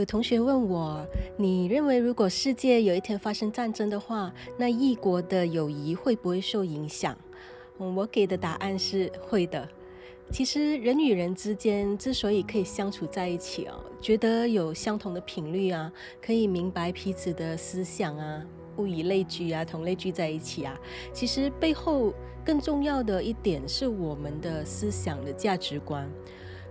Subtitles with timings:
[0.00, 1.06] 有同学问我，
[1.36, 7.14] 你认为如果世界有一天发生战争的话，那异国的友谊会不会受影响？
[7.76, 9.68] 我给的答案是会的。
[10.32, 18.42] 其实人与人之间之所以可以相处在一起哦，觉得有相同的频率啊，可以明白彼此的思想啊，
[18.78, 20.80] 物以类聚啊，同类聚在一起啊，
[21.12, 26.10] 其实背后更重要的一点是我们的思想的价值观。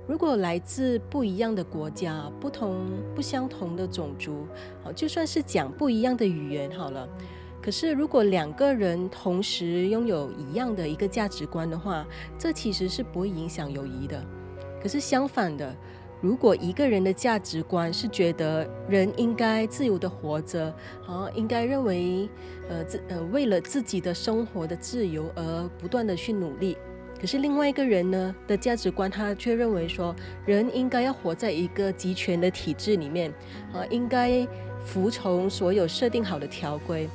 [0.10, 4.48] 如果来自不一样的国家、不同不相同的种族，
[4.84, 7.08] 好，就算是讲不一样的语言好了，
[7.62, 12.04] 可是如果两个人同时拥有一样的一个价值观的话，
[12.40, 14.20] 这其实是不会影响友谊的。
[14.82, 15.76] 可是相反的，
[16.22, 22.28] 如果一个人的价值观是觉得人应该自由的活着，好，应该认为
[22.68, 26.76] 呃自呃为了自己的生活的自由而不断的去努力。
[27.20, 33.30] 可是另外一个人呢的价值观，他却认为说，人应该要活在一个集权的体制里面，
[33.74, 34.48] 啊，应该
[34.86, 37.10] 服从所有设定好的条规。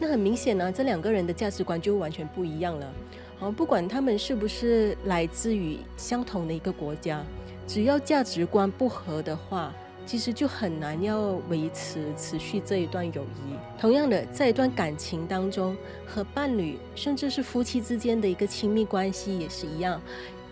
[0.00, 2.92] 那很明显呢，这两个人的价值观就完全不一样了。
[3.38, 7.22] 好，不管他们是不是来自于相同的一个国家，
[7.66, 9.72] 只要价值观不合的话。
[10.06, 13.54] 其实就很难要维持持续这一段友谊。
[13.80, 20.00] 同样的，在一段感情当中，和伴侣甚至是夫妻之间的一个亲密关系也是一样。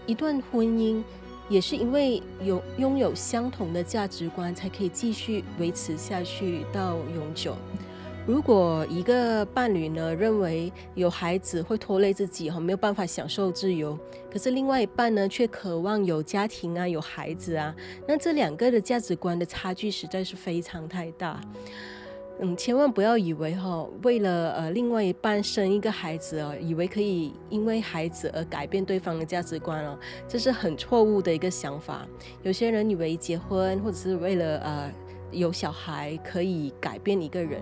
[0.06, 1.02] 一段婚姻
[1.48, 7.54] 也是因为有拥有相同的价值观，才可以继续维持下去到永久。
[8.24, 13.98] 如果一个伴侣呢认为有孩子会拖累自己哈，没有办法享受自由，
[14.30, 17.74] 可是另外一半呢却渴望有家庭啊，有孩子啊，
[18.06, 21.40] 那这两个的价值观的差距实在是非常太大。
[22.40, 29.98] 嗯，千万不要以为哈，为了呃另外一半生一个孩子哦，以为可以因为孩子而改变对方的价值观哦，
[30.28, 32.06] 这是很错误的一个想法。
[32.44, 34.92] 有些人以为结婚或者是为了呃
[35.32, 37.60] 有小孩可以改变一个人。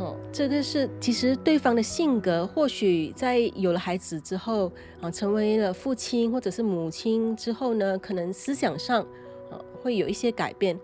[0.00, 9.02] 哦，这个是其实对方的性格，或许在有了孩子之后啊，成为了父亲或者是母亲之后呢，可能思想上
[9.50, 10.80] 啊会有一些改变，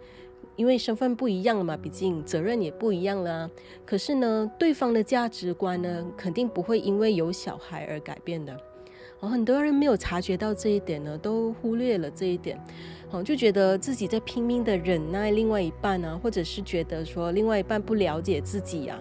[0.54, 3.50] 因为身份不一样了嘛，毕竟责任也不一样了。
[3.86, 8.54] 可是呢，对方的价值观呢，肯定不会因为有小孩而改变的。
[9.20, 12.58] 哦，很多人没有察觉到这一点呢，都忽略了这一点。
[13.10, 19.00] 哦，就觉得自己在拼命的忍耐另外一半啊，或者是觉得说另外一半不了解自己啊，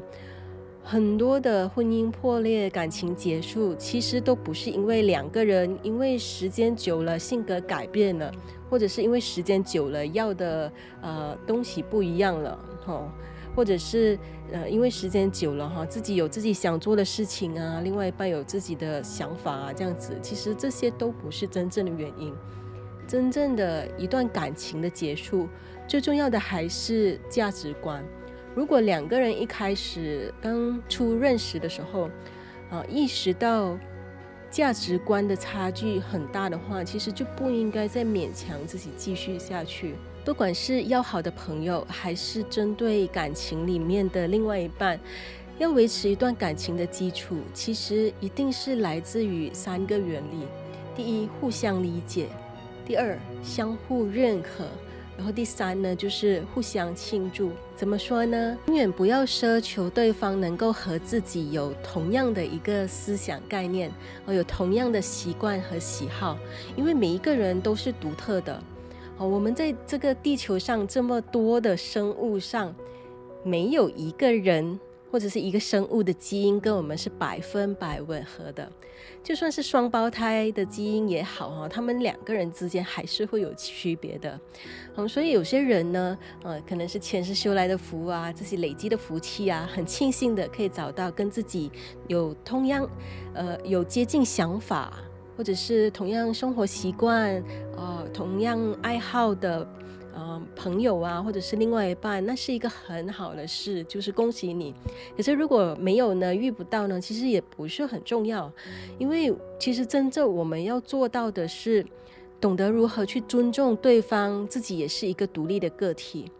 [0.84, 8.32] 很多的婚姻破裂、感情结束，其实都不是因为两个人因为时间久了性格改变了，
[8.70, 10.72] 或者是因为时间久了要的
[11.02, 13.12] 呃东西不一样了，哈，
[13.55, 14.19] 或者是
[14.51, 22.33] 呃因为时间久了哈，自己有自己想做的事情啊，另外一半有自己的想法啊，这样子，其实这些都不是真正的原因。
[23.07, 25.47] 真正的一段感情的结束，
[25.88, 28.03] 最重要的还是价值观。
[28.55, 32.09] 如果两个人一开始刚初认识的时候，
[32.72, 33.77] 啊，意识到
[34.49, 39.93] 价值观的差距很大的话，其实就不应该再勉强自己继续下去。
[40.25, 45.00] 不管是要好的朋友，还是针对感情里面的另外一半，
[45.59, 50.47] 要维持一段感情的基础，其实一定是来自于三个原理：
[50.96, 52.25] 第一，互相理解。
[52.88, 54.66] 第二，相互认可，
[55.16, 57.52] 然后第三呢，就是互相庆祝。
[57.75, 58.58] 怎么说呢？
[58.66, 63.91] 永远不要奢求对方能够和自己有同样的一个思想概念，
[64.25, 66.35] 而，有同样的习惯和喜好，
[66.75, 68.59] 因为每一个人都是独特的。
[69.18, 72.76] 哦，我们在这个地球上这么多的生物上，
[73.44, 74.80] 没有一个人。
[75.12, 78.70] 或者是一个生物的基因跟我们是百分百吻合的，
[79.24, 84.38] 就算是双胞胎的基因也好哈，他们两个人之间还是会有区别的。
[84.97, 91.72] 嗯，所以有些人呢，呃，可能是前世修来的福啊，这些累积的福气啊，很庆幸的可以找到跟自己
[92.08, 92.85] 有同样，
[93.34, 95.02] 呃，有接近想法，
[95.37, 97.43] 或者是同样生活习惯，
[97.78, 99.67] 呃，同样爱好的。
[100.17, 104.73] 呃，朋友啊，或者是另外一半，那是一个很好的事，就是恭喜你。
[105.17, 108.49] 可是如果没有呢，遇不到呢，其实也不是很重要，
[108.97, 111.85] 因为其实真正我们要做到的是，
[112.40, 116.32] 懂得如何去尊重对方，自己也是一个独立的个体。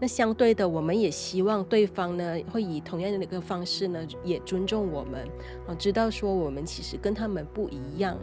[0.00, 5.28] 那相对的，我们也希望对方呢，会以同样的一个方式呢，也尊重我们，
[5.66, 8.16] 啊，知道说我们其实跟他们不一样，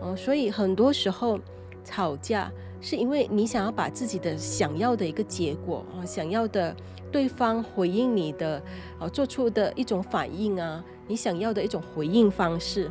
[0.00, 1.38] 哦，所以很多时候
[1.84, 2.50] 吵架。
[2.82, 6.74] 是因为你想要把自己的想要的一个结果啊，想要的
[7.12, 8.56] 对方回应你的
[8.98, 12.90] 啊，做出的一种反应啊，你想要的一种回应方式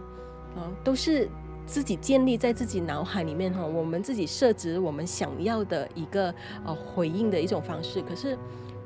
[0.56, 1.28] 啊，都是
[1.70, 6.34] 自己建立在自己脑海里面哈，我们自己设置我们想要的一个
[6.66, 8.02] 呃回应的一种方式。
[8.02, 8.36] 可是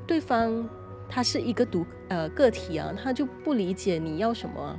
[0.06, 0.68] 对方
[1.08, 4.78] 他是一个独呃个体啊，他就不理解你要什么。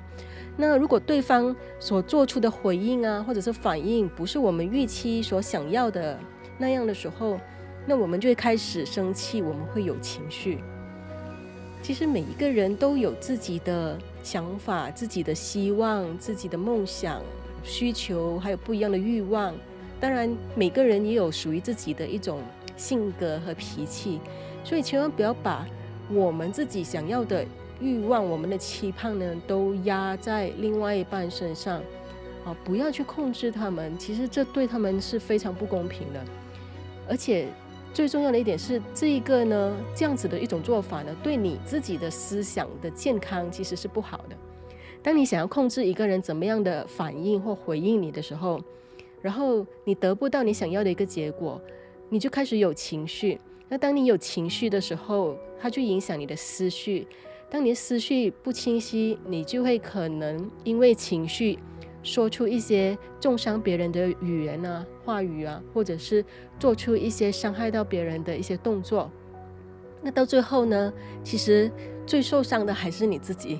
[0.56, 6.18] 那如果对方所做出的回应啊，或者是反应不是我们预期所想要的
[6.60, 7.40] 那样的时候，
[7.88, 10.60] 那我们就会开始生气，我们会有情绪。
[11.82, 17.22] 其实每一个人都有自己的想法、自己的希望、自己的梦想、
[17.66, 19.54] 需求，还有不一样的欲望。
[20.00, 22.40] 当然，每个人也有属于自己的一种
[22.78, 24.22] 性格和脾气，
[24.64, 25.68] 所以千万不要把
[26.10, 27.46] 我们自己想要的。
[27.82, 31.82] 欲望，我们的期盼呢，都压在另外一半身上，
[32.46, 36.24] 啊，不要去控制他们，其实这对他们是非常不公平的。
[37.06, 37.50] 而且
[37.94, 44.36] 最重要的一点是，这一个呢，这样子的一种做法呢，对你自己的思想的健康其实是不好的。
[45.06, 48.60] 当你想要控制一个人怎么样的反应或回应你的时候，
[49.22, 51.62] 然后你得不到你想要的一个结果，
[52.10, 53.40] 你就开始有情绪。
[53.70, 57.08] 那当你有情绪的时候，它就影响你的思绪。
[57.52, 61.60] 当你的思绪不清晰，你就会可能因为情绪
[62.02, 66.26] 说出一些重伤别人的语言啊、话语啊，或者是
[66.60, 69.12] 做出一些伤害到别人的一些动作。
[70.02, 70.92] 那到最后呢，
[71.24, 71.72] 其实
[72.08, 73.60] 最受伤的还是你自己。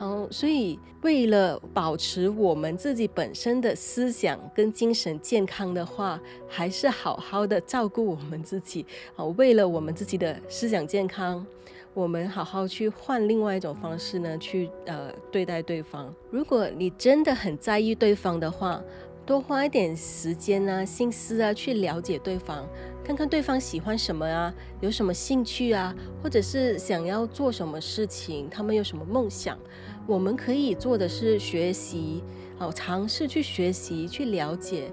[0.00, 6.18] 好，所以为了保持我们自己本身的思想跟精神健康的话，
[6.48, 8.86] 还是好好的照顾我们自己。
[9.14, 11.44] 好，为了我们自己的思想健康。
[11.92, 16.10] 我们好好去换另外一种方式呢，去呃对待对方。
[16.30, 18.82] 如果你真的很在意对方的话，
[19.30, 22.66] 多花一点时间啊、心思啊，去了解对方，
[23.04, 29.56] 看看对方喜欢什么啊，有什么兴趣啊，或者是想要做什么事情，他们有什么梦想。
[30.04, 32.24] 我们可以做的是学习，
[32.58, 34.90] 好尝试去学习、去了解。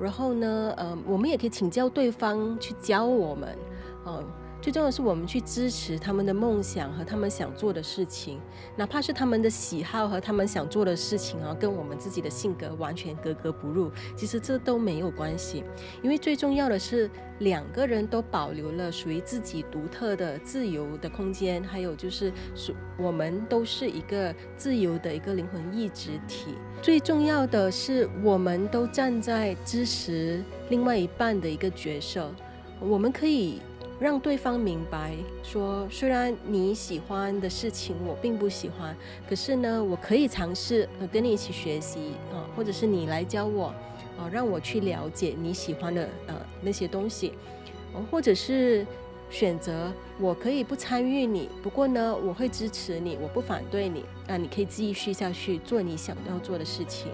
[0.00, 3.56] 然后呢，呃，我们也可以请教对方去教我们，
[4.04, 4.39] 嗯。
[4.60, 8.38] 最重要的是，我们去支持他们的梦想和他们想做的事情，
[8.76, 13.90] 哪怕是他们的喜好和他们想做的事情啊，跟我们自己的性格完全格格不入。
[14.14, 15.64] 其实这都没有关系，
[16.02, 26.54] 因为最重要的是两个人都保留了属于自己独特的自由的空间，还有就是属我们都是一个自由的一个灵魂意志体。
[26.82, 32.30] 最重要的是，我们都站在支持另外一半的一个角色，
[32.78, 33.62] 我们可以。
[34.00, 38.96] 让对方明白，说虽然你喜欢的事情我并不喜欢，
[39.28, 43.66] 可是呢，我可以尝试呃跟你一起学习啊，或者是你来教我
[44.18, 47.34] 啊，让我去了解你喜欢的呃那些东西，
[48.10, 48.86] 或者是。
[49.30, 54.04] 选择我可以不参与你，不过呢，我会支持你，我不反对你。
[54.26, 57.10] 啊你可以继续下去做你想要做的事情，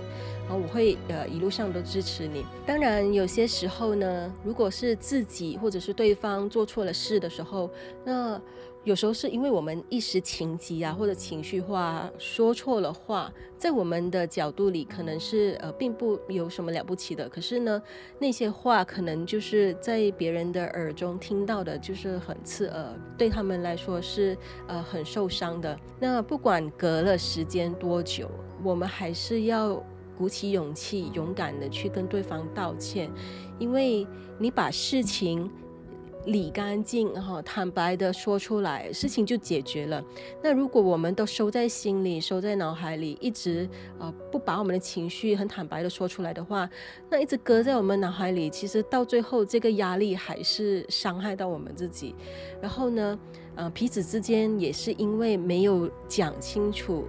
[0.48, 2.44] 啊我会呃一路上都支持你。
[2.66, 7.70] 当然，有些时候呢，如果是自己或者是对方做错了事的时候，
[8.04, 8.40] 那。
[8.86, 17.82] 有时候是因为我们一时情急啊，或者情绪化说错了话，在我们的角度里可能是呃并不有什么了不起的，可是呢，
[18.20, 24.38] 那些话可能就是在别人的耳中听到的，就是很刺耳，对他们来说是
[24.68, 25.76] 呃很受伤的。
[25.98, 28.30] 那不管隔了时间多久，
[28.62, 29.82] 我们还是要
[30.16, 33.10] 鼓起勇气，勇敢的去跟对方道歉，
[33.58, 34.06] 因为
[34.38, 35.50] 你把事情。
[36.26, 40.04] 理干净哈，坦白的说出来，事情就解决了。
[40.42, 43.68] 那如果我们都收在心里，收在脑海里，一直
[43.98, 46.68] 呃不把我们的情绪很坦白的说出来的话，
[47.08, 52.14] 那一直搁在我们脑海里，其实到最后这个压力还是伤害到我们自己。
[52.60, 53.18] 然后呢，
[53.54, 57.06] 呃，彼此之间也是因为没有讲清楚，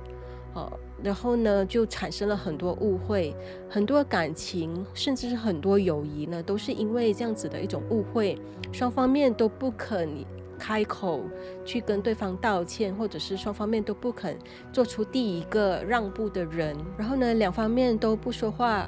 [0.54, 0.72] 哦。
[1.04, 3.36] 然后呢，就产生了很多误会，
[3.70, 8.38] 很多感情，甚至是很多友谊呢，都是因为这样子的一种误会，
[8.72, 10.10] 双方面都不肯
[10.58, 11.22] 开口
[11.64, 14.38] 去跟对方道歉，或者是双方面都不肯
[14.74, 18.88] 做出第一个让步的人，然后呢，两方面都不说话。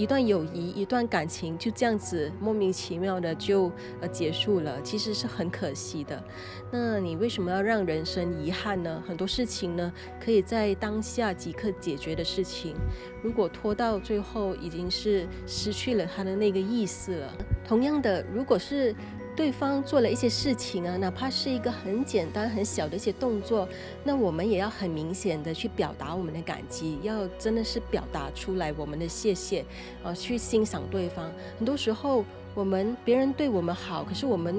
[0.00, 6.24] 一段友谊，一段感情就这样子莫名其妙的就呃结束了，其实是很可惜的。
[6.72, 9.02] 那你为什么要让人生遗憾呢？
[9.06, 12.74] 很多事情呢，可以在当下即刻解决的事情，
[13.22, 17.34] 如果拖到最后，已经是失去了它的那个意思了。
[17.62, 18.96] 同样的，如果是。
[19.40, 23.66] 对方做了一些事情啊，哪怕是一个很简单、很小的一些动作，
[24.04, 29.64] 那我们也要很明显的去表达我们的感激，要真的是表达出来我们的谢谢，
[30.02, 31.32] 啊，去欣赏对方。
[31.56, 32.22] 很多时候，
[32.54, 34.54] 我们别人对我们好，可是我们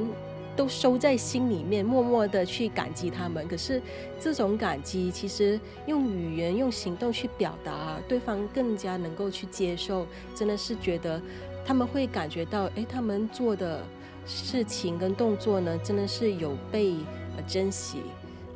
[0.55, 3.47] 都收在心里面，默默的去感激他们。
[3.47, 3.79] 可是
[4.19, 10.07] 这种感激，其实用语言、用行动去表达，对方更加能够去接受。
[10.33, 11.21] 真的是觉得
[11.63, 13.83] 他们会感觉到，哎，他们做的
[14.25, 16.95] 事情跟动作呢，真的是有被
[17.37, 18.01] 呃珍惜。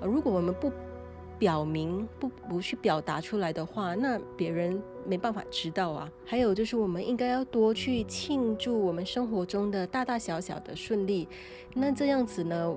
[0.01, 0.71] 呃如果我们不
[1.37, 6.09] 表明不不去表达出来的话，那别人没办法知道啊。
[6.25, 11.27] 还有就是，我们应该要多去庆祝我们生活中的大大小小的顺利，
[11.73, 12.73] 那这样子呢，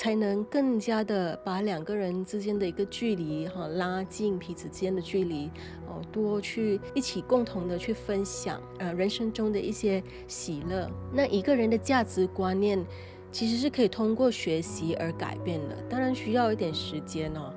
[0.00, 5.50] 才能更加的把两个人之间的一个距离哈拉近，彼此之间的距离
[5.86, 10.90] 哦，多去一起共同的去分享呃人生中的一些喜乐。
[11.12, 12.82] 那一个人的价值观念
[13.30, 17.52] 其实是可以通过学习而改变的，当然需要一点时间哦。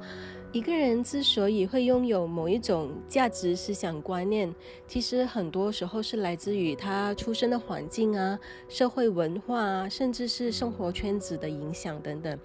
[0.54, 4.54] 一个人之所以会拥有某一种价值思想观念，
[4.88, 12.38] 其实很多时候是来自于他出生的环境啊、社会文化啊，甚至是生活圈子的影响等等。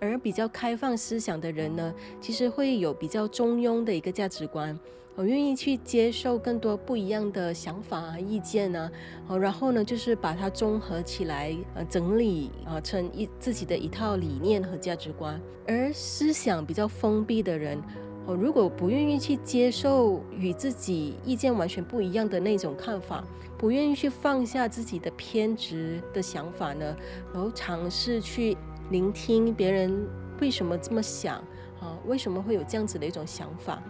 [0.00, 4.76] 而比较开放思想的人呢，其实会有比较中庸的一个价值观。
[5.14, 8.90] 我愿意去接受更多不一样的想法和意见呢，
[9.28, 15.38] 哦，然后呢，就是把它综合起来，呃，整理啊成一自己的一套理念和价值观。
[15.66, 17.78] 而思想比较封闭的人，
[18.26, 23.22] 哦，如果不愿意去接受与自己意见完全不一样的那种看法，
[23.58, 26.96] 不愿意去放下自己的偏执的想法呢，
[27.34, 28.56] 然后尝试去
[28.90, 30.08] 聆听别人
[30.40, 31.36] 为什么这么想，
[31.80, 33.82] 啊，为什么会有这样子的一种想法。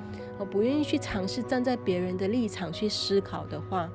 [0.44, 3.88] 不愿意去尝试站在别人的立场去思考的话，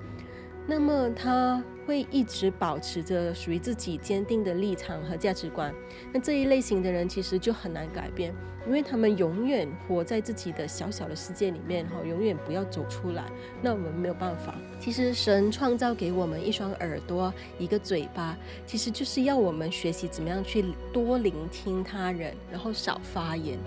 [0.66, 5.74] 那么他会一直保持着属于自己坚定的立场和价值观。
[6.12, 8.36] 那这一类型的人其实就很难改变，
[8.66, 13.24] 因为他们永远活在自己的小小的世界里面，哈，永远不要走出来。
[13.62, 14.54] 那我们没有办法。
[14.82, 23.58] 其实神创造给我们一双耳朵、一个嘴巴，其实就是要我们学习怎么样去多聆听他人，然后少发言，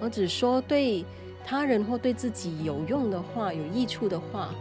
[0.00, 1.04] 而只说对。
[1.44, 4.54] 他人或对自己有用的话、有益处的话，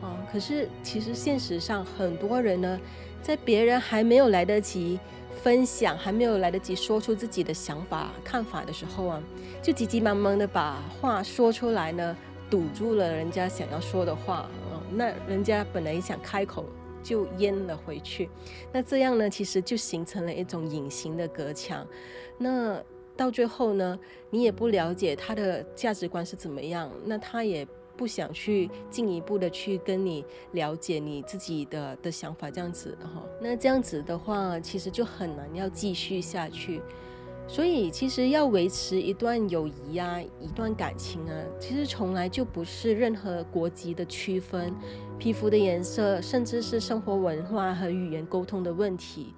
[0.00, 2.80] 啊，可是其实现实上很多人呢，
[3.20, 4.98] 在别人还没有来得及
[5.42, 9.22] 分享、还没有来得及说出自己的想法、看法的时候啊，
[9.62, 12.16] 就急急忙忙的把话说出来呢，
[12.48, 16.64] 堵住了人家想要说的话，啊，那人家本来想开口
[17.02, 18.30] 就咽了回去，
[18.72, 21.86] 那这样呢，其实就形成了一种隐形的隔墙，
[22.38, 22.82] 那。
[23.20, 23.98] 到最后呢，
[24.30, 36.80] 你也不了解他的价值观是怎么样，那他也不想去进一步的去跟你了解你自己的的想法，这样子哈，那这样子的话，其实就很难要继续下去。
[37.46, 44.72] 所以，其实要维持一段友谊啊，一段感情啊，其实从来就不是任何国籍的区分、
[45.18, 49.34] 皮肤的颜色，甚至是生活文化和语言沟通的问题。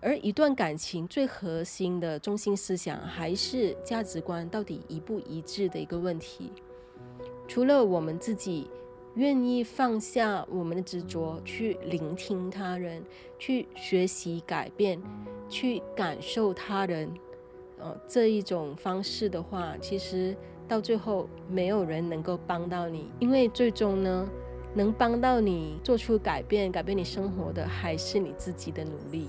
[0.00, 6.52] 而一段感情最核心的中心思想，还是价值观到底一不一致的一个问题。
[7.48, 8.70] 除了我们自己
[9.14, 13.02] 愿意放下我们的执着，去聆听他人，
[13.38, 15.00] 去学习改变，
[15.48, 17.10] 去感受他人，
[17.78, 20.36] 呃，这一种方式的话，其实
[20.68, 24.28] 到最后没有人能够帮到你，因为最终呢，
[24.74, 29.26] 能帮到你做出改变、改变你生活的，还是你自己的努力。